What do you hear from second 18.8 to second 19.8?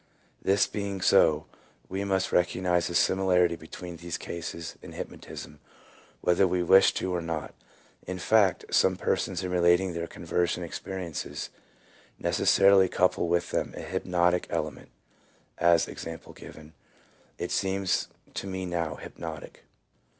hypnotic."